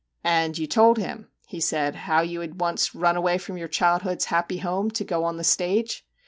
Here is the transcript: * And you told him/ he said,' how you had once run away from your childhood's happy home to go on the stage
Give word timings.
* 0.19 0.23
And 0.23 0.57
you 0.57 0.65
told 0.65 0.97
him/ 0.97 1.29
he 1.45 1.59
said,' 1.59 1.93
how 2.07 2.21
you 2.21 2.39
had 2.41 2.59
once 2.59 2.95
run 2.95 3.15
away 3.15 3.37
from 3.37 3.55
your 3.59 3.67
childhood's 3.67 4.25
happy 4.25 4.57
home 4.57 4.89
to 4.89 5.03
go 5.03 5.23
on 5.23 5.37
the 5.37 5.43
stage 5.43 6.07